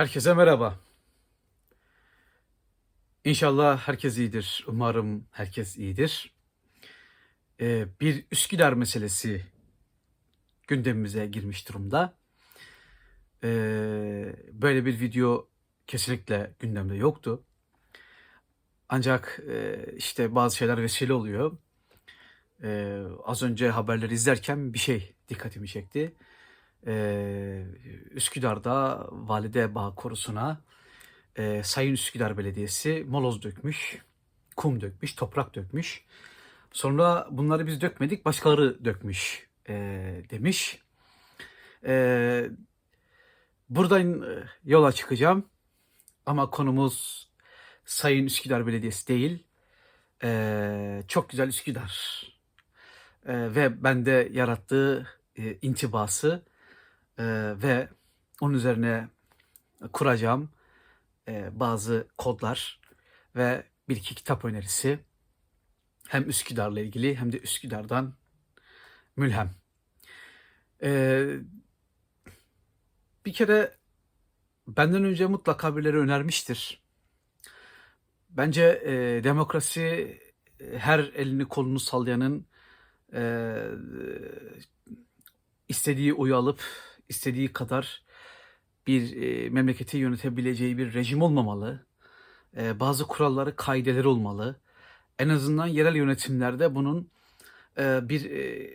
Herkese 0.00 0.34
merhaba. 0.34 0.78
İnşallah 3.24 3.88
herkes 3.88 4.18
iyidir. 4.18 4.64
Umarım 4.66 5.26
herkes 5.30 5.76
iyidir. 5.76 6.34
Ee, 7.60 7.86
bir 8.00 8.24
Üsküdar 8.30 8.72
meselesi 8.72 9.46
gündemimize 10.68 11.26
girmiş 11.26 11.68
durumda. 11.68 12.18
Ee, 13.44 14.36
böyle 14.52 14.84
bir 14.84 15.00
video 15.00 15.48
kesinlikle 15.86 16.54
gündemde 16.58 16.94
yoktu. 16.94 17.44
Ancak 18.88 19.40
e, 19.48 19.86
işte 19.96 20.34
bazı 20.34 20.56
şeyler 20.56 20.82
vesile 20.82 21.12
oluyor. 21.12 21.58
Ee, 22.62 23.02
az 23.24 23.42
önce 23.42 23.70
haberleri 23.70 24.14
izlerken 24.14 24.74
bir 24.74 24.78
şey 24.78 25.14
dikkatimi 25.28 25.68
çekti. 25.68 26.14
Ee, 26.86 27.64
Üsküdar'da 28.10 29.06
Valide 29.10 29.74
Bağ 29.74 29.94
Korusu'na 29.94 30.60
e, 31.36 31.62
Sayın 31.62 31.92
Üsküdar 31.92 32.38
Belediyesi 32.38 33.04
moloz 33.08 33.42
dökmüş, 33.42 33.98
kum 34.56 34.80
dökmüş, 34.80 35.14
toprak 35.14 35.54
dökmüş. 35.54 36.04
Sonra 36.72 37.28
bunları 37.30 37.66
biz 37.66 37.80
dökmedik, 37.80 38.24
başkaları 38.24 38.84
dökmüş 38.84 39.48
e, 39.68 39.74
demiş. 40.30 40.82
E, 41.86 42.44
buradan 43.68 44.22
e, 44.22 44.44
yola 44.64 44.92
çıkacağım 44.92 45.46
ama 46.26 46.50
konumuz 46.50 47.28
Sayın 47.84 48.26
Üsküdar 48.26 48.66
Belediyesi 48.66 49.08
değil. 49.08 49.44
E, 50.22 51.02
çok 51.08 51.30
güzel 51.30 51.48
Üsküdar 51.48 52.20
E, 53.26 53.54
ve 53.54 53.84
bende 53.84 54.28
yarattığı 54.32 55.06
e, 55.36 55.54
intibası 55.62 56.42
e, 57.20 57.24
ve 57.62 57.88
onun 58.40 58.54
üzerine 58.54 59.08
kuracağım 59.92 60.50
e, 61.28 61.60
bazı 61.60 62.08
kodlar 62.18 62.80
ve 63.36 63.64
bir 63.88 63.96
iki 63.96 64.14
kitap 64.14 64.44
önerisi 64.44 64.98
hem 66.08 66.28
Üsküdar'la 66.28 66.80
ilgili 66.80 67.16
hem 67.16 67.32
de 67.32 67.38
Üsküdar'dan 67.38 68.14
mülhem. 69.16 69.50
E, 70.82 71.22
bir 73.26 73.32
kere 73.32 73.76
benden 74.68 75.04
önce 75.04 75.26
mutlaka 75.26 75.76
birileri 75.76 75.96
önermiştir. 75.98 76.82
Bence 78.30 78.82
e, 78.84 79.24
demokrasi 79.24 79.82
e, 80.60 80.78
her 80.78 80.98
elini 80.98 81.44
kolunu 81.44 81.80
sallayanın 81.80 82.46
e, 83.14 83.54
istediği 85.68 86.14
oyu 86.14 86.36
alıp 86.36 86.62
istediği 87.10 87.52
kadar 87.52 88.02
bir 88.86 89.22
e, 89.22 89.50
memleketi 89.50 89.98
yönetebileceği 89.98 90.78
bir 90.78 90.94
rejim 90.94 91.22
olmamalı. 91.22 91.86
E, 92.56 92.80
bazı 92.80 93.06
kuralları, 93.06 93.56
kaideleri 93.56 94.08
olmalı. 94.08 94.60
En 95.18 95.28
azından 95.28 95.66
yerel 95.66 95.96
yönetimlerde 95.96 96.74
bunun 96.74 97.10
e, 97.78 98.08
bir 98.08 98.30
e, 98.30 98.70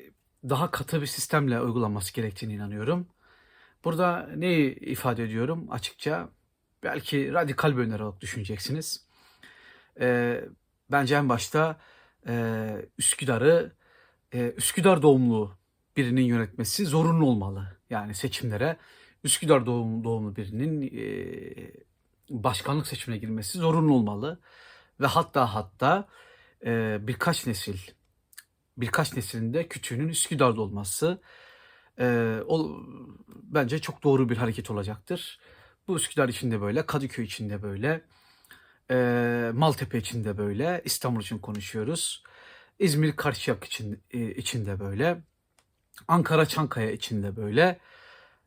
daha 0.49 0.71
katı 0.71 1.01
bir 1.01 1.07
sistemle 1.07 1.61
uygulanması 1.61 2.13
gerektiğine 2.13 2.53
inanıyorum. 2.53 3.07
Burada 3.83 4.29
neyi 4.35 4.75
ifade 4.75 5.23
ediyorum 5.23 5.67
açıkça? 5.71 6.29
Belki 6.83 7.33
radikal 7.33 7.77
bir 7.77 7.81
öneri 7.81 8.03
olarak 8.03 8.21
düşüneceksiniz. 8.21 9.05
E, 9.99 10.41
bence 10.91 11.15
en 11.15 11.29
başta 11.29 11.77
e, 12.27 12.85
Üsküdar'ı 12.97 13.75
e, 14.33 14.53
Üsküdar 14.57 15.01
doğumlu 15.01 15.57
birinin 15.97 16.23
yönetmesi 16.23 16.85
zorunlu 16.85 17.25
olmalı. 17.25 17.77
Yani 17.89 18.13
seçimlere 18.15 18.77
Üsküdar 19.23 19.65
doğum, 19.65 20.03
doğumlu 20.03 20.35
birinin 20.35 20.81
e, 20.81 21.05
başkanlık 22.29 22.87
seçimine 22.87 23.19
girmesi 23.19 23.57
zorunlu 23.57 23.93
olmalı. 23.93 24.39
Ve 24.99 25.05
hatta 25.05 25.55
hatta 25.55 26.07
e, 26.65 26.97
birkaç 27.07 27.47
nesil, 27.47 27.77
birkaç 28.77 29.15
neslinde 29.15 29.67
küçüğünün 29.67 30.07
Üsküdar'da 30.07 30.61
olması 30.61 31.21
e, 31.99 32.37
o, 32.47 32.83
bence 33.27 33.79
çok 33.79 34.03
doğru 34.03 34.29
bir 34.29 34.37
hareket 34.37 34.71
olacaktır. 34.71 35.39
Bu 35.87 35.95
Üsküdar 35.95 36.29
için 36.29 36.51
de 36.51 36.61
böyle, 36.61 36.85
Kadıköy 36.85 37.25
için 37.25 37.49
de 37.49 37.63
böyle, 37.63 38.01
e, 38.91 39.51
Maltepe 39.53 39.97
için 39.97 40.23
de 40.23 40.37
böyle, 40.37 40.81
İstanbul 40.85 41.21
için 41.21 41.39
konuşuyoruz. 41.39 42.23
İzmir 42.79 43.15
Karşıyak 43.15 43.63
için, 43.63 44.03
e, 44.11 44.31
için 44.35 44.65
de 44.65 44.79
böyle, 44.79 45.23
Ankara 46.07 46.45
Çankaya 46.45 46.91
için 46.91 47.23
de 47.23 47.35
böyle, 47.35 47.79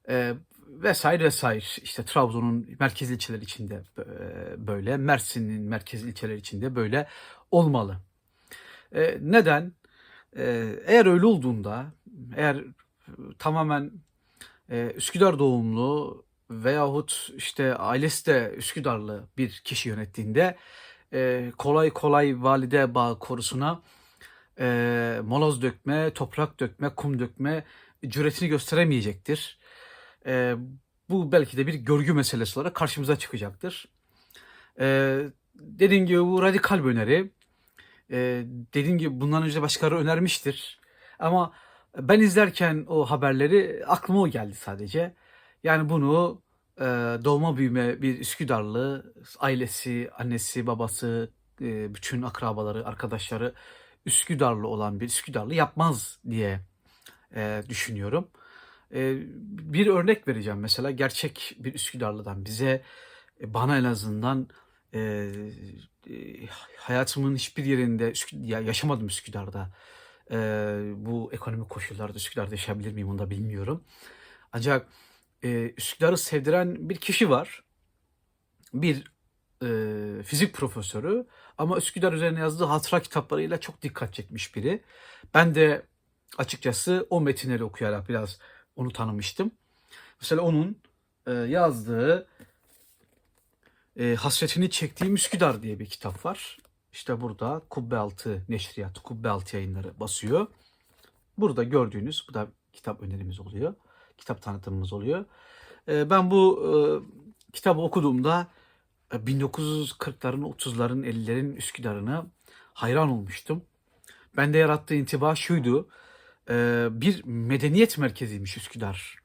e, 0.09 0.35
vesaire 0.69 1.25
vesaire. 1.25 1.65
İşte 1.83 2.05
Trabzon'un 2.05 2.77
merkez 2.81 3.11
ilçeleri 3.11 3.43
içinde 3.45 3.83
e, 3.99 4.67
böyle, 4.67 4.97
Mersin'in 4.97 5.63
merkez 5.63 6.05
ilçeleri 6.05 6.39
içinde 6.39 6.77
böyle 6.77 7.09
olmalı. 7.51 7.97
E, 8.95 9.19
neden? 9.21 9.73
E, 10.37 10.75
eğer 10.87 11.07
öyle 11.07 11.27
olduğunda, 11.27 11.87
eğer 12.37 12.65
tamamen 13.39 13.91
e, 14.71 14.93
Üsküdar 14.97 15.39
doğumlu 15.39 16.25
veyahut 16.51 17.31
işte 17.37 17.75
ailesi 17.75 18.27
de 18.27 18.55
Üsküdarlı 18.57 19.25
bir 19.39 19.51
kişi 19.65 19.89
yönettiğinde 19.89 20.57
e, 21.13 21.53
kolay 21.59 21.91
kolay 21.91 22.43
valide 22.43 22.95
bağ 22.95 23.19
korusuna 23.19 23.83
e, 24.59 25.21
moloz 25.25 25.63
dökme, 25.63 26.11
toprak 26.15 26.61
dökme, 26.61 26.95
kum 26.95 27.19
dökme 27.19 27.65
cüretini 28.07 28.49
gösteremeyecektir. 28.49 29.59
E, 30.27 30.55
bu 31.11 31.33
belki 31.33 31.57
de 31.57 31.67
bir 31.67 31.75
görgü 31.75 32.13
meselesi 32.13 32.61
olarak 32.61 32.75
karşımıza 32.75 33.17
çıkacaktır. 33.17 33.89
E, 34.81 35.19
dediğim 35.55 36.07
gibi 36.07 36.21
bu 36.25 36.43
radikal 36.43 36.85
bir 36.85 36.89
öneri. 36.91 37.31
E, 38.11 38.45
dediğim 38.75 38.99
gibi 38.99 39.21
bundan 39.21 39.43
önce 39.43 39.63
başkaları 39.63 39.99
önermiştir. 39.99 40.81
Ama 41.19 41.53
ben 41.97 42.21
izlerken 42.21 42.85
o 42.89 43.05
haberleri 43.05 43.85
aklıma 43.87 44.21
o 44.21 44.29
geldi 44.29 44.55
sadece. 44.55 45.15
Yani 45.63 45.89
bunu 45.89 46.43
e, 46.81 46.85
doğma 47.25 47.57
büyüme 47.57 48.03
bir 48.03 48.19
Üsküdarlı, 48.19 49.13
ailesi, 49.39 50.11
annesi, 50.19 50.67
babası, 50.67 51.31
e, 51.61 51.95
bütün 51.95 52.23
akrabaları, 52.23 52.87
arkadaşları 52.87 53.55
Üsküdarlı 54.09 54.69
olan 54.69 55.01
bir 55.01 55.07
Üsküdarlı 55.07 55.55
yapmaz 55.55 56.19
diye 56.31 56.61
e, 57.35 57.63
düşünüyorum. 57.69 58.29
E, 58.95 59.17
bir 59.73 59.87
örnek 59.87 60.29
vereceğim 60.29 60.59
mesela 60.59 60.91
gerçek 60.91 61.57
bir 61.59 61.75
Üsküdarlı'dan 61.75 62.45
bize 62.45 62.83
e, 63.41 63.55
bana 63.55 63.79
en 63.79 63.85
azından 63.85 64.49
e, 64.95 65.01
e, 66.11 66.47
hayatımın 66.77 67.35
hiçbir 67.35 67.65
yerinde 67.65 68.13
ya 68.33 68.61
yaşamadım 68.61 69.07
Üsküdar'da. 69.07 69.71
E, 70.31 70.37
bu 70.97 71.31
ekonomik 71.33 71.69
koşullarda 71.69 72.17
Üsküdar'da 72.17 72.51
yaşayabilir 72.51 72.93
miyim 72.93 73.09
onu 73.09 73.19
da 73.19 73.31
bilmiyorum. 73.31 73.85
Ancak 74.53 74.89
e, 75.43 75.73
Üsküdar'ı 75.77 76.19
sevdiren 76.19 76.89
bir 76.89 76.97
kişi 76.97 77.31
var. 77.31 77.65
Bir 78.75 79.05
e, 79.63 80.23
fizik 80.23 80.55
profesörü 80.55 81.27
ama 81.59 81.77
Üsküdar 81.77 82.13
üzerine 82.13 82.41
yazdığı 82.41 82.65
hatıra 82.65 83.03
kitaplarıyla 83.03 83.61
çok 83.61 83.83
dikkat 83.83 84.15
çekmiş 84.15 84.57
biri. 84.57 84.83
Ben 85.35 85.55
de 85.55 85.87
açıkçası 86.39 87.07
o 87.11 87.21
metinleri 87.21 87.65
okuyarak 87.65 88.09
biraz 88.09 88.39
onu 88.77 88.93
tanımıştım. 88.93 89.51
Mesela 90.21 90.43
onun 90.43 90.77
e, 91.27 91.33
yazdığı 91.33 92.27
e, 93.97 94.15
Hasretini 94.15 94.71
Çektiğim 94.71 95.15
Üsküdar 95.15 95.63
diye 95.63 95.79
bir 95.79 95.87
kitap 95.87 96.25
var. 96.25 96.59
İşte 96.93 97.21
burada 97.21 97.63
Kubbe 97.71 97.97
Altı 97.97 98.43
Neşriyat, 98.49 98.99
Kubbe 98.99 99.29
Altı 99.29 99.57
yayınları 99.57 100.01
basıyor. 100.01 100.47
Burada 101.39 101.65
gördüğünüz, 101.65 102.27
bu 102.29 102.35
da 102.35 102.49
kitap 102.73 103.03
önerimiz 103.03 103.41
oluyor. 103.41 103.75
Kitap 104.19 104.43
tanıtımımız 104.43 104.93
oluyor. 104.93 105.25
E, 105.89 106.11
ben 106.11 106.31
bu 106.31 106.63
e, 106.65 106.73
kitabı 107.53 107.81
okuduğumda 107.81 108.47
1940'ların, 109.11 110.43
30'ların, 110.43 111.05
50'lerin 111.05 111.57
Üsküdar'ına 111.57 112.27
hayran 112.75 113.09
olmuştum. 113.09 113.65
Bende 114.37 114.59
yarattığı 114.59 114.95
intiba 114.95 115.35
şuydu. 115.35 115.89
e, 116.51 116.89
bir 116.91 117.25
medeniyet 117.25 117.99
merkeziymiş 117.99 118.57
Üsküdar. 118.57 119.17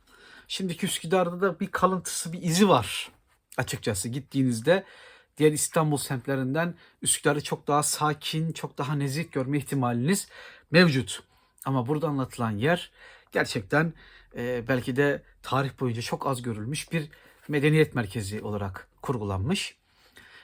Şimdiki 0.48 0.86
Üsküdar'da 0.86 1.42
da 1.42 1.60
bir 1.60 1.68
kalıntısı, 1.68 2.34
bir 2.34 2.42
izi 2.42 2.70
var 2.70 3.12
açıkçası. 3.58 4.10
Gittiğinizde 4.10 4.84
diğer 5.38 5.52
İstanbul 5.52 5.98
semtlerinden 5.98 6.76
Üsküdar'ı 7.02 7.44
çok 7.44 7.68
daha 7.68 7.84
sakin, 7.84 8.52
çok 8.52 8.78
daha 8.78 8.96
nezih 8.96 9.32
görme 9.32 9.58
ihtimaliniz 9.58 10.28
mevcut. 10.72 11.24
Ama 11.66 11.88
burada 11.88 12.08
anlatılan 12.08 12.52
yer 12.52 12.92
gerçekten 13.32 13.94
e, 14.38 14.68
belki 14.68 14.96
de 14.96 15.24
tarih 15.42 15.80
boyunca 15.80 16.02
çok 16.02 16.28
az 16.28 16.42
görülmüş 16.42 16.92
bir 16.92 17.10
medeniyet 17.48 17.96
merkezi 17.96 18.42
olarak 18.42 18.93
kurgulanmış. 19.04 19.78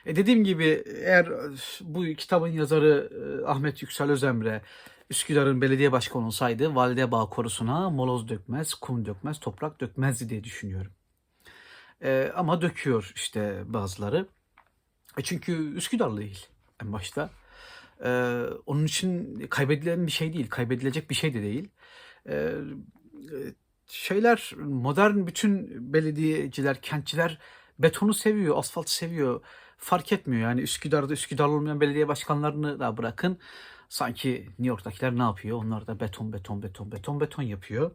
E 0.06 0.16
dediğim 0.16 0.44
gibi 0.44 0.84
eğer 0.86 1.26
e, 1.26 1.52
bu 1.82 2.04
kitabın 2.18 2.48
yazarı 2.48 3.10
e, 3.12 3.46
Ahmet 3.46 3.82
Yüksel 3.82 4.12
Özemre 4.12 4.62
Üsküdar'ın 5.10 5.62
belediye 5.62 5.92
başkanı 5.92 6.26
olsaydı 6.26 6.76
Valide 6.76 7.12
Bağ 7.12 7.30
Korusu'na 7.30 7.90
moloz 7.90 8.30
dökmez, 8.30 8.74
kum 8.74 9.06
dökmez, 9.06 9.40
toprak 9.40 9.82
dökmezdi 9.82 10.30
diye 10.30 10.44
düşünüyorum. 10.44 10.92
E, 12.04 12.32
ama 12.36 12.62
döküyor 12.62 13.12
işte 13.16 13.64
bazıları. 13.66 14.28
E 15.18 15.22
çünkü 15.22 15.76
Üsküdarlı 15.76 16.22
değil 16.22 16.48
en 16.84 16.94
başta. 16.94 17.30
E, 18.04 18.10
onun 18.66 18.86
için 18.86 19.40
kaybedilen 19.50 20.08
bir 20.08 20.12
şey 20.12 20.34
değil, 20.34 20.50
kaybedilecek 20.50 21.10
bir 21.10 21.16
şey 21.16 21.34
de 21.34 21.42
değil. 21.42 21.70
E, 22.26 22.36
e, 22.36 22.54
şeyler 23.88 24.54
modern 24.58 25.28
bütün 25.28 25.68
belediyeciler, 25.94 26.82
kentçiler 26.82 27.40
betonu 27.80 28.14
seviyor, 28.14 28.58
asfaltı 28.58 28.94
seviyor. 28.94 29.42
Fark 29.78 30.12
etmiyor 30.12 30.42
yani 30.42 30.62
Üsküdar'da 30.62 31.14
Üsküdarlı 31.14 31.54
olmayan 31.54 31.82
belediye 31.82 32.08
başkanlarını 32.08 32.80
da 32.80 32.98
bırakın. 32.98 33.38
Sanki 33.90 34.46
New 34.48 34.68
York'takiler 34.68 35.18
ne 35.18 35.22
yapıyor? 35.22 35.58
Onlar 35.58 35.88
da 35.88 36.00
beton, 36.00 36.34
beton, 36.34 36.64
beton, 36.64 36.92
beton, 36.92 37.20
beton 37.20 37.44
yapıyor. 37.44 37.92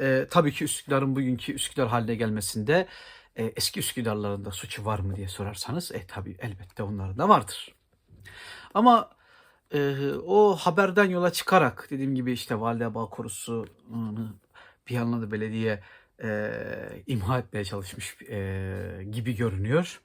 Ee, 0.00 0.26
tabii 0.30 0.52
ki 0.52 0.64
Üsküdar'ın 0.64 1.16
bugünkü 1.16 1.52
Üsküdar 1.52 1.88
haline 1.88 2.14
gelmesinde 2.14 2.88
e, 3.36 3.44
eski 3.44 3.80
Üsküdarların 3.80 4.44
da 4.44 4.50
suçu 4.50 4.84
var 4.84 4.98
mı 4.98 5.16
diye 5.16 5.28
sorarsanız 5.28 5.92
e 5.92 6.06
tabii 6.06 6.36
elbette 6.38 6.82
onların 6.82 7.18
da 7.18 7.28
vardır. 7.28 7.74
Ama 8.74 9.10
e, 9.74 10.10
o 10.26 10.56
haberden 10.56 11.10
yola 11.10 11.32
çıkarak 11.32 11.86
dediğim 11.90 12.14
gibi 12.14 12.32
işte 12.32 12.60
Valide 12.60 12.94
Bağ 12.94 13.06
Korusu 13.06 13.66
bir 14.88 14.94
yandan 14.94 15.22
da 15.22 15.32
belediye 15.32 15.82
e, 16.22 16.50
imha 17.06 17.38
etmeye 17.38 17.64
çalışmış 17.64 18.16
e, 18.22 19.06
gibi 19.10 19.36
görünüyor. 19.36 20.00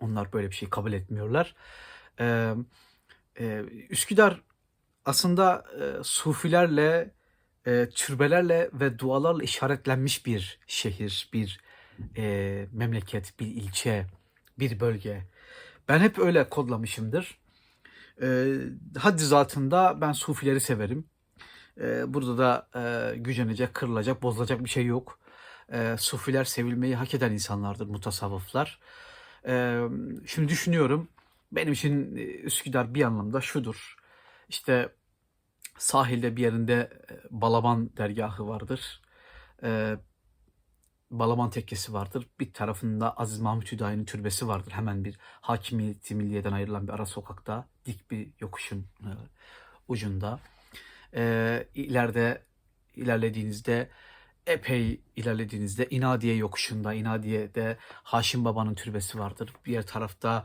Onlar 0.00 0.32
böyle 0.32 0.50
bir 0.50 0.54
şey 0.54 0.70
kabul 0.70 0.92
etmiyorlar. 0.92 1.54
E, 2.20 2.54
e, 3.40 3.64
Üsküdar 3.90 4.40
aslında 5.04 5.64
e, 5.80 6.04
sufilerle, 6.04 7.10
e, 7.66 7.88
türbelerle 7.94 8.70
ve 8.72 8.98
dualarla 8.98 9.42
işaretlenmiş 9.42 10.26
bir 10.26 10.58
şehir, 10.66 11.30
bir 11.32 11.60
e, 12.16 12.66
memleket, 12.72 13.40
bir 13.40 13.46
ilçe, 13.46 14.06
bir 14.58 14.80
bölge. 14.80 15.22
Ben 15.88 15.98
hep 16.00 16.18
öyle 16.18 16.48
kodlamışımdır. 16.48 17.38
E, 18.22 18.56
haddi 18.98 19.22
zatında 19.24 20.00
ben 20.00 20.12
sufileri 20.12 20.60
severim. 20.60 21.04
E, 21.80 22.14
burada 22.14 22.38
da 22.38 22.68
e, 22.80 23.16
gücenecek, 23.16 23.74
kırılacak, 23.74 24.22
bozulacak 24.22 24.64
bir 24.64 24.70
şey 24.70 24.86
yok. 24.86 25.18
E, 25.72 25.96
sufiler 25.98 26.44
sevilmeyi 26.44 26.96
hak 26.96 27.14
eden 27.14 27.32
insanlardır, 27.32 27.86
mutasavvıflar. 27.86 28.80
E, 29.46 29.82
şimdi 30.26 30.48
düşünüyorum, 30.48 31.08
benim 31.52 31.72
için 31.72 32.16
Üsküdar 32.44 32.94
bir 32.94 33.02
anlamda 33.02 33.40
şudur. 33.40 33.96
İşte 34.48 34.92
sahilde 35.78 36.36
bir 36.36 36.42
yerinde 36.42 36.90
Balaban 37.30 37.96
dergahı 37.96 38.48
vardır. 38.48 39.02
E, 39.62 39.96
Balaban 41.10 41.50
tekkesi 41.50 41.92
vardır. 41.92 42.26
Bir 42.40 42.52
tarafında 42.52 43.16
Aziz 43.16 43.40
Mahmut 43.40 43.72
Hüdayi'nin 43.72 44.04
türbesi 44.04 44.48
vardır. 44.48 44.72
Hemen 44.72 45.04
bir 45.04 45.18
hakimiyeti 45.20 46.14
milliyeden 46.14 46.52
ayrılan 46.52 46.88
bir 46.88 46.92
ara 46.92 47.06
sokakta. 47.06 47.68
Dik 47.84 48.10
bir 48.10 48.32
yokuşun 48.40 48.78
e, 49.00 49.10
ucunda. 49.88 50.40
E, 51.14 51.66
ileride 51.74 52.42
ilerlediğinizde 52.94 53.90
epey 54.46 55.00
ilerlediğinizde 55.16 55.86
İnadiye 55.90 56.36
yokuşunda, 56.36 56.94
İnadiye'de 56.94 57.76
Haşim 58.02 58.44
Baba'nın 58.44 58.74
türbesi 58.74 59.18
vardır. 59.18 59.52
Bir 59.66 59.82
tarafta 59.82 60.44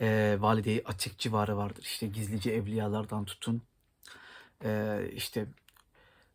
e, 0.00 0.36
Valide-i 0.40 0.82
Atik 0.84 1.18
civarı 1.18 1.56
vardır. 1.56 1.82
İşte 1.82 2.06
gizlice 2.06 2.50
evliyalardan 2.50 3.24
tutun. 3.24 3.62
E, 4.64 5.00
işte 5.12 5.46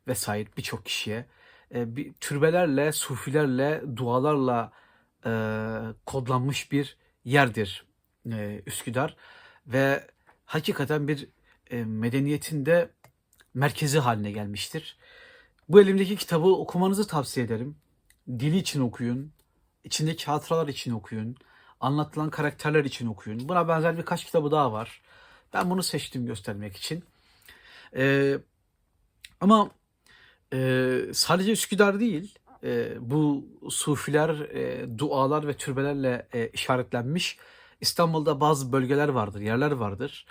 vesaire 0.07 0.49
birçok 0.57 0.85
kişiye 0.85 1.25
e, 1.75 1.95
bir, 1.95 2.13
türbelerle, 2.13 2.91
sufilerle, 2.91 3.81
dualarla 3.95 4.71
e, 5.25 5.31
kodlanmış 6.05 6.71
bir 6.71 6.97
yerdir 7.25 7.85
e, 8.31 8.61
Üsküdar 8.65 9.15
ve 9.67 10.07
hakikaten 10.45 11.07
bir 11.07 11.29
e, 11.71 11.83
medeniyetin 11.83 12.65
de 12.65 12.89
merkezi 13.53 13.99
haline 13.99 14.31
gelmiştir. 14.31 14.97
Bu 15.71 15.81
elimdeki 15.81 16.15
kitabı 16.15 16.47
okumanızı 16.47 17.07
tavsiye 17.07 17.45
ederim. 17.45 17.75
Dili 18.29 18.57
için 18.57 18.81
okuyun, 18.81 19.33
içindeki 19.83 20.25
hatıralar 20.25 20.67
için 20.67 20.91
okuyun, 20.91 21.35
anlatılan 21.79 22.29
karakterler 22.29 22.85
için 22.85 23.07
okuyun. 23.07 23.49
Buna 23.49 23.67
benzer 23.67 23.97
birkaç 23.97 24.25
kitabı 24.25 24.51
daha 24.51 24.73
var. 24.73 25.01
Ben 25.53 25.69
bunu 25.69 25.83
seçtim 25.83 26.25
göstermek 26.25 26.77
için. 26.77 27.03
Ee, 27.95 28.37
ama 29.41 29.71
e, 30.53 30.99
sadece 31.13 31.51
Üsküdar 31.51 31.99
değil, 31.99 32.39
e, 32.63 32.93
bu 32.99 33.45
sufiler, 33.69 34.29
e, 34.29 34.85
dualar 34.97 35.47
ve 35.47 35.53
türbelerle 35.53 36.27
e, 36.33 36.47
işaretlenmiş 36.47 37.37
İstanbul'da 37.81 38.41
bazı 38.41 38.71
bölgeler 38.71 39.09
vardır, 39.09 39.41
yerler 39.41 39.71
vardır. 39.71 40.25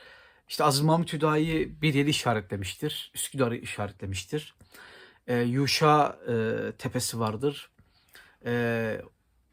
İşte 0.48 0.64
Aziz 0.64 0.80
Mahmut 0.80 1.12
Hüdayi 1.12 1.82
bir 1.82 1.94
yeri 1.94 2.10
işaretlemiştir, 2.10 3.12
Üsküdar'ı 3.14 3.56
işaretlemiştir. 3.56 4.54
E, 5.30 5.36
Yuşa 5.36 6.18
e, 6.28 6.72
tepesi 6.78 7.20
vardır. 7.20 7.70
E, 8.44 9.02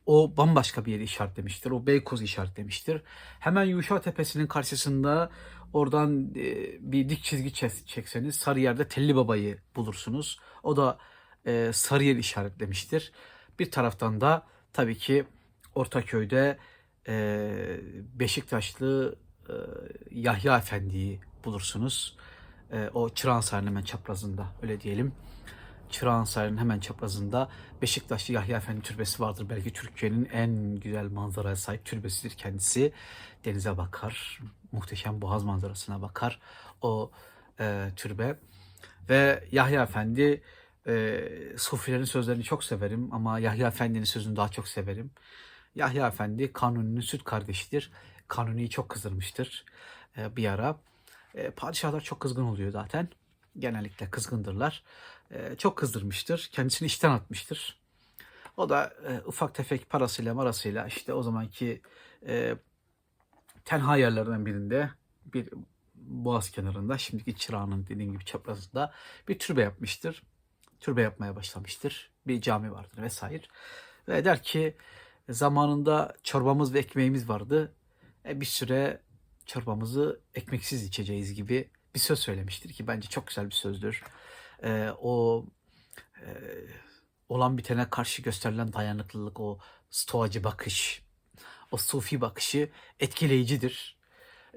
o 0.06 0.38
bambaşka 0.38 0.86
bir 0.86 0.92
yeri 0.92 1.04
işaretlemiştir. 1.04 1.72
O 1.72 1.88
Beykoz 1.88 2.22
işaretlemiştir. 2.22 3.02
Hemen 3.40 3.64
Yuşa 3.64 4.02
Tepesi'nin 4.02 4.48
karşısında 4.48 5.30
oradan 5.74 6.34
e, 6.36 6.78
bir 6.92 7.10
dik 7.10 7.24
çizgi 7.24 7.54
çekseniz 7.86 8.36
Sarıyer'de 8.36 8.88
Telli 8.88 9.16
Baba'yı 9.16 9.58
bulursunuz. 9.76 10.40
O 10.64 10.78
da 10.78 10.98
e, 11.46 11.70
Sarıyer 11.74 12.16
işaretlemiştir. 12.16 13.12
Bir 13.60 13.72
taraftan 13.72 14.22
da 14.22 14.46
tabii 14.74 14.98
ki 14.98 15.26
Ortaköy'de 15.76 16.58
e, 17.08 17.50
Beşiktaşlı 18.14 19.16
e, 19.50 19.54
Yahya 20.12 20.58
Efendi'yi 20.58 21.20
bulursunuz. 21.46 22.18
E, 22.72 22.90
o 22.94 23.10
Çırağan 23.10 23.66
hemen 23.66 23.82
çaprazında 23.82 24.48
öyle 24.62 24.82
diyelim. 24.82 25.14
Çırağan 25.90 26.24
Sarayı'nın 26.24 26.58
hemen 26.58 26.80
çaprazında 26.80 27.50
Beşiktaşlı 27.82 28.34
Yahya 28.34 28.58
Efendi 28.58 28.82
Türbesi 28.82 29.24
vardır. 29.24 29.46
Belki 29.50 29.74
Türkiye'nin 29.74 30.26
en 30.26 30.76
güzel 30.76 31.06
manzaraya 31.06 31.56
sahip 31.56 31.86
türbesidir 31.86 32.36
kendisi. 32.36 32.94
Denize 33.46 33.78
bakar, 33.78 34.40
muhteşem 34.72 35.22
boğaz 35.22 35.44
manzarasına 35.44 36.02
bakar 36.02 36.40
o 36.82 37.12
e, 37.60 37.90
türbe. 37.96 38.40
Ve 39.10 39.48
Yahya 39.52 39.84
Efendi, 39.84 40.44
e, 40.88 41.24
Sufilerin 41.58 42.04
sözlerini 42.04 42.44
çok 42.44 42.64
severim 42.64 43.14
ama 43.14 43.40
Yahya 43.40 43.68
Efendi'nin 43.68 44.04
sözünü 44.04 44.36
daha 44.36 44.50
çok 44.50 44.68
severim. 44.68 45.12
Yahya 45.76 46.08
Efendi 46.08 46.54
Kanuni'nin 46.54 47.02
süt 47.02 47.24
kardeşidir. 47.24 47.92
Kanuni'yi 48.28 48.70
çok 48.70 48.90
kızdırmıştır 48.90 49.66
e, 50.18 50.36
bir 50.36 50.48
ara. 50.48 50.80
E, 51.36 51.50
padişahlar 51.50 52.02
çok 52.02 52.20
kızgın 52.20 52.44
oluyor 52.44 52.72
zaten. 52.72 53.10
Genellikle 53.60 54.10
kızgındırlar 54.10 54.84
e, 55.32 55.56
çok 55.56 55.78
kızdırmıştır. 55.78 56.50
Kendisini 56.52 56.86
işten 56.86 57.12
atmıştır. 57.12 57.80
O 58.58 58.70
da 58.70 58.94
e, 59.08 59.22
ufak 59.26 59.56
tefek 59.56 59.90
parasıyla 59.90 60.34
marasıyla 60.34 60.88
işte 60.88 61.14
o 61.14 61.24
zamanki 61.24 61.82
e, 62.28 62.56
tenha 63.66 63.98
yerlerden 63.98 64.46
birinde 64.46 64.90
bir 65.26 65.50
boğaz 65.96 66.52
kenarında 66.52 66.98
şimdiki 66.98 67.36
çırağının 67.36 67.88
dediğim 67.88 68.12
gibi 68.12 68.26
çaprazında 68.26 68.94
bir 69.28 69.40
türbe 69.40 69.62
yapmıştır. 69.62 70.24
Türbe 70.80 71.02
yapmaya 71.02 71.36
başlamıştır. 71.36 72.12
Bir 72.28 72.42
cami 72.42 72.72
vardır 72.72 73.02
vesaire. 73.02 73.44
Ve 74.08 74.26
der 74.26 74.44
ki 74.44 74.78
zamanında 75.30 76.16
çorbamız 76.24 76.74
ve 76.74 76.80
ekmeğimiz 76.80 77.30
vardı. 77.30 77.74
E, 78.26 78.42
bir 78.42 78.46
süre 78.46 79.02
çorbamızı 79.46 80.20
ekmeksiz 80.36 80.84
içeceğiz 80.84 81.34
gibi 81.34 81.70
bir 81.96 82.00
söz 82.00 82.20
söylemiştir 82.20 82.74
ki 82.74 82.88
bence 82.88 83.10
çok 83.10 83.28
güzel 83.28 83.46
bir 83.46 83.56
sözdür 83.56 84.04
e, 84.64 84.90
o 85.02 85.46
e, 86.22 86.28
olan 87.30 87.58
bitene 87.58 87.90
karşı 87.90 88.22
gösterilen 88.22 88.74
dayanıklılık, 88.74 89.40
o 89.40 89.60
stoacı 89.90 90.44
bakış, 90.44 91.04
o 91.72 91.78
sufi 91.78 92.22
bakışı 92.22 92.70
etkileyicidir. 93.00 93.98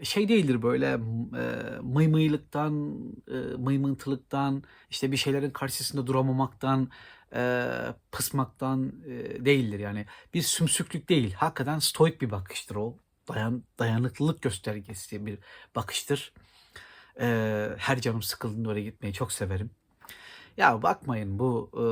Şey 0.02 0.28
değildir 0.28 0.62
böyle 0.62 0.86
e, 0.86 0.96
mıymıylıktan, 1.80 3.00
e, 3.28 3.36
mıymıntılıktan, 3.56 4.62
işte 4.90 5.12
bir 5.12 5.16
şeylerin 5.16 5.50
karşısında 5.50 6.06
duramamaktan, 6.06 6.90
e, 7.34 7.70
pısmaktan 8.12 8.92
e, 9.06 9.44
değildir. 9.44 9.78
Yani 9.78 10.06
bir 10.34 10.42
sümsüklük 10.42 11.08
değil, 11.08 11.32
hakikaten 11.32 11.78
stoik 11.78 12.22
bir 12.22 12.30
bakıştır 12.30 12.76
o. 12.76 12.96
Dayan, 13.28 13.64
dayanıklılık 13.78 14.42
göstergesi 14.42 15.26
bir 15.26 15.38
bakıştır. 15.74 16.32
E, 17.20 17.26
her 17.78 18.00
canım 18.00 18.22
sıkıldığında 18.22 18.68
oraya 18.68 18.82
gitmeyi 18.82 19.14
çok 19.14 19.32
severim. 19.32 19.70
Ya 20.56 20.82
bakmayın 20.82 21.38
bu 21.38 21.70
e, 21.74 21.82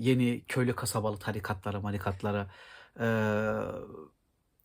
yeni 0.00 0.44
köylü 0.44 0.74
kasabalı 0.76 1.18
tarikatlara, 1.18 1.80
marikatlara. 1.80 2.50
E, 3.00 3.06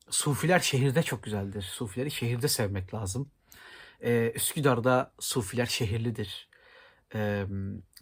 Sufiler 0.10 0.60
şehirde 0.60 1.04
çok 1.04 1.24
güzeldir. 1.24 1.62
Sufileri 1.62 2.12
şehirde 2.12 2.48
sevmek 2.48 2.94
lazım. 2.94 3.32
E, 4.04 4.32
Üsküdar'da 4.36 5.14
Sufiler 5.20 5.66
şehirlidir. 5.66 6.50
E, 7.16 7.46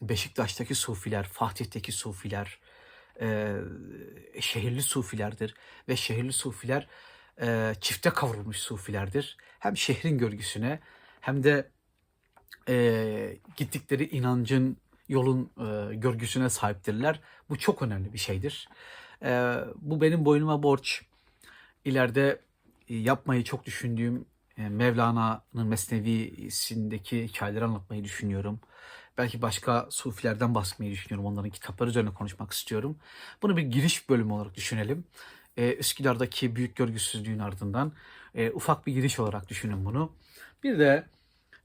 Beşiktaş'taki 0.02 0.76
Sufiler, 0.76 1.24
Fatih'teki 1.28 1.92
Sufiler, 1.92 2.60
e, 3.22 3.56
şehirli 4.40 4.82
sufilerdir 4.82 5.56
ve 5.90 5.96
şehirli 5.96 6.34
sufiler 6.34 6.88
e, 7.42 7.74
çifte 7.82 8.10
kavrulmuş 8.10 8.58
sufilerdir. 8.58 9.38
Hem 9.60 9.78
şehrin 9.78 10.18
görgüsüne 10.18 10.80
hem 11.22 11.44
de 11.44 11.72
e, 12.70 13.38
gittikleri 13.58 14.08
inancın 14.10 14.78
yolun 15.10 15.52
e, 15.58 15.96
görgüsüne 15.96 16.50
sahiptirler. 16.50 17.20
Bu 17.50 17.58
çok 17.58 17.82
önemli 17.82 18.14
bir 18.14 18.18
şeydir. 18.18 18.70
E, 19.24 19.56
bu 19.76 20.02
benim 20.02 20.26
boynuma 20.26 20.64
borç. 20.64 21.02
İleride 21.86 22.42
e, 22.90 22.96
yapmayı 22.96 23.44
çok 23.44 23.66
düşündüğüm 23.66 24.26
e, 24.58 24.70
Mevlana'nın 24.70 25.68
Mesnevi'sindeki 25.68 27.28
hikayeleri 27.28 27.66
anlatmayı 27.66 28.04
düşünüyorum. 28.04 28.60
Belki 29.18 29.42
başka 29.42 29.88
sufilerden 29.90 30.56
bahsetmeyi 30.56 30.92
düşünüyorum. 30.92 31.26
Onların 31.26 31.50
kitapları 31.50 31.90
üzerine 31.90 32.14
konuşmak 32.14 32.54
istiyorum. 32.54 32.98
Bunu 33.42 33.58
bir 33.58 33.62
giriş 33.62 34.10
bölümü 34.10 34.34
olarak 34.34 34.56
düşünelim. 34.56 35.06
E, 35.58 35.76
Üsküdar'daki 35.76 36.56
büyük 36.56 36.76
görgüsüzlüğün 36.76 37.40
ardından 37.40 37.92
e, 38.36 38.52
ufak 38.52 38.88
bir 38.88 38.94
giriş 38.94 39.20
olarak 39.20 39.50
düşünün 39.50 39.86
bunu. 39.86 40.12
Bir 40.64 40.80
de 40.80 41.08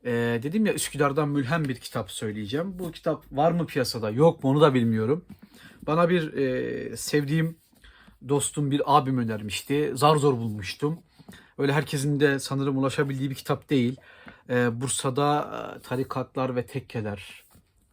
e, 0.05 0.11
dedim 0.43 0.67
ya 0.67 0.75
Üsküdar'dan 0.75 1.29
mülhem 1.29 1.65
bir 1.65 1.77
kitap 1.77 2.11
söyleyeceğim. 2.11 2.79
Bu 2.79 2.93
kitap 2.93 3.25
var 3.33 3.53
mı 3.53 3.67
piyasada 3.67 4.11
yok 4.11 4.45
mu 4.45 4.51
onu 4.51 4.61
da 4.61 4.75
bilmiyorum. 4.75 5.25
Bana 5.83 6.09
bir 6.09 6.33
e, 6.33 6.97
sevdiğim 6.97 7.59
dostum 8.29 8.71
bir 8.71 8.83
abim 8.87 9.19
önermişti. 9.19 9.93
Zar 9.95 10.17
zor 10.17 10.33
bulmuştum. 10.33 11.01
Öyle 11.59 11.73
herkesin 11.73 12.21
de 12.21 12.39
sanırım 12.39 12.79
ulaşabildiği 12.79 13.31
bir 13.31 13.35
kitap 13.35 13.71
değil. 13.71 13.97
Ee, 14.51 14.81
Bursa'da 14.81 15.51
e, 15.77 15.81
Tarikatlar 15.81 16.57
ve 16.57 16.67
Tekkeler 16.67 17.45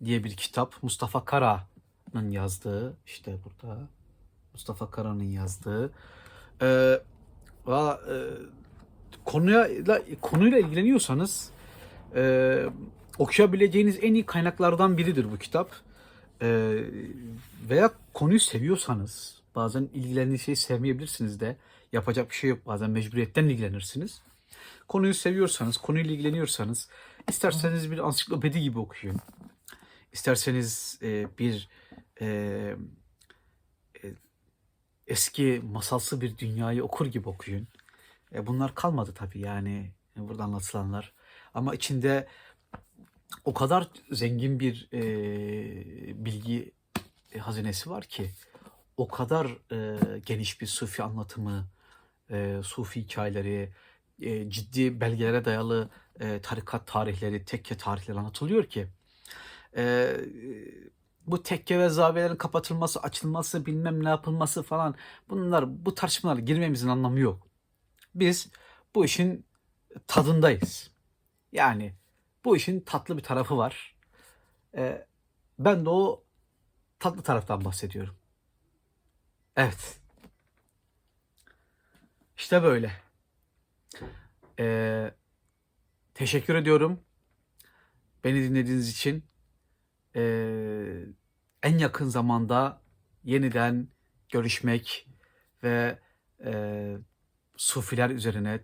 diye 0.05 0.23
bir 0.23 0.37
kitap. 0.37 0.83
Mustafa 0.83 1.25
Kara'nın 1.25 2.29
yazdığı. 2.31 2.97
işte 3.05 3.37
burada. 3.45 3.79
Mustafa 4.53 4.91
Kara'nın 4.91 5.23
yazdığı. 5.23 5.91
Ee, 6.61 6.99
valla, 7.65 8.01
e, 8.09 8.15
konuya 9.25 9.69
konuyla 10.21 10.59
ilgileniyorsanız 10.59 11.51
e, 12.15 12.63
okuyabileceğiniz 13.17 13.99
en 14.01 14.13
iyi 14.13 14.25
kaynaklardan 14.25 14.97
biridir 14.97 15.31
bu 15.31 15.37
kitap. 15.37 15.71
E, 16.41 16.47
veya 17.69 17.91
konuyu 18.13 18.39
seviyorsanız 18.39 19.41
bazen 19.55 19.89
ilgilendiğiniz 19.93 20.41
şeyi 20.41 20.55
sevmeyebilirsiniz 20.55 21.39
de 21.39 21.57
yapacak 21.91 22.29
bir 22.29 22.35
şey 22.35 22.49
yok 22.49 22.65
bazen 22.65 22.89
mecburiyetten 22.89 23.45
ilgilenirsiniz. 23.45 24.21
Konuyu 24.87 25.13
seviyorsanız, 25.13 25.77
konuyla 25.77 26.11
ilgileniyorsanız 26.11 26.89
isterseniz 27.27 27.91
bir 27.91 27.97
ansiklopedi 27.97 28.61
gibi 28.61 28.79
okuyun. 28.79 29.17
İsterseniz 30.13 30.99
e, 31.01 31.27
bir 31.37 31.69
e, 32.21 32.27
e, 34.03 34.13
eski 35.07 35.61
masalsı 35.71 36.21
bir 36.21 36.37
dünyayı 36.37 36.83
okur 36.83 37.05
gibi 37.05 37.29
okuyun. 37.29 37.67
E, 38.33 38.47
bunlar 38.47 38.75
kalmadı 38.75 39.13
tabii 39.15 39.39
yani 39.39 39.91
e, 40.17 40.27
burada 40.27 40.43
anlatılanlar. 40.43 41.13
Ama 41.54 41.75
içinde 41.75 42.27
o 43.46 43.54
kadar 43.54 43.88
zengin 44.12 44.60
bir 44.60 44.89
e, 44.94 46.25
bilgi 46.25 46.72
e, 47.34 47.39
hazinesi 47.39 47.89
var 47.89 48.04
ki 48.04 48.32
o 48.98 49.08
kadar 49.08 49.48
e, 49.72 49.98
geniş 50.25 50.62
bir 50.62 50.68
sufi 50.68 51.04
anlatımı, 51.04 51.68
e, 52.32 52.60
sufi 52.63 53.01
hikayeleri, 53.01 53.74
e, 54.22 54.50
ciddi 54.50 55.01
belgelere 55.01 55.46
dayalı 55.46 55.89
e, 56.20 56.42
tarikat 56.42 56.88
tarihleri, 56.88 57.46
tekke 57.46 57.77
tarihleri 57.77 58.20
anlatılıyor 58.20 58.63
ki 58.63 58.88
e, 59.77 60.16
bu 61.27 61.44
tekke 61.44 61.80
ve 61.80 61.89
zaviyelerin 61.89 62.36
kapatılması, 62.36 63.00
açılması, 63.00 63.66
bilmem 63.66 64.04
ne 64.04 64.10
yapılması 64.10 64.63
falan 64.63 64.96
bunlar 65.30 65.86
bu 65.86 65.96
tartışmalara 65.96 66.39
girmemizin 66.39 66.88
anlamı 66.88 67.20
yok. 67.20 67.48
Biz 68.16 68.50
bu 68.96 69.06
işin 69.06 69.46
tadındayız. 70.08 70.92
Yani 71.51 71.94
bu 72.46 72.58
işin 72.58 72.80
tatlı 72.80 73.18
bir 73.18 73.24
tarafı 73.24 73.58
var. 73.58 73.96
E, 74.77 75.08
ben 75.60 75.86
de 75.86 75.89
o 75.89 76.24
tatlı 77.00 77.22
taraftan 77.24 77.66
bahsediyorum. 77.66 78.16
Evet. 79.56 80.00
İşte 82.38 82.63
böyle. 82.63 82.92
Ee, 84.60 85.12
teşekkür 86.13 86.56
ediyorum. 86.56 87.00
Beni 88.24 88.44
dinlediğiniz 88.44 88.89
için. 88.89 89.25
Ee, 90.16 91.04
en 91.63 91.77
yakın 91.77 92.10
zamanda 92.10 92.82
yeniden 93.24 93.88
görüşmek 94.30 95.08
ve 95.63 96.00
e, 96.46 96.98
sufiler 97.58 98.10
üzerine, 98.10 98.60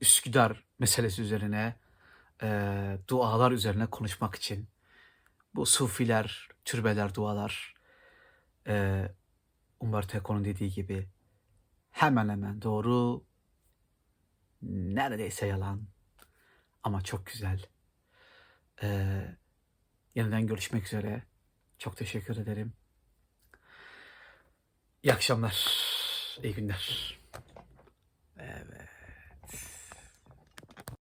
Üsküdar 0.00 0.64
meselesi 0.78 1.22
üzerine, 1.22 1.76
e, 2.42 2.48
dualar 3.08 3.52
üzerine 3.52 3.86
konuşmak 3.86 4.34
için. 4.34 4.68
Bu 5.54 5.66
sufiler, 5.66 6.48
türbeler, 6.64 7.14
dualar, 7.14 7.74
e, 8.66 9.04
Umberto 9.80 10.18
Eco'nun 10.18 10.44
dediği 10.44 10.70
gibi 10.70 11.08
hemen 11.90 12.28
hemen 12.28 12.62
doğru, 12.62 13.24
neredeyse 14.62 15.46
yalan 15.46 15.82
ama 16.82 17.00
çok 17.02 17.26
güzel. 17.26 17.66
Ee, 18.82 19.36
yeniden 20.14 20.46
görüşmek 20.46 20.86
üzere. 20.86 21.22
Çok 21.78 21.96
teşekkür 21.96 22.36
ederim. 22.36 22.72
İyi 25.02 25.12
akşamlar, 25.12 25.66
iyi 26.42 26.54
günler. 26.54 27.18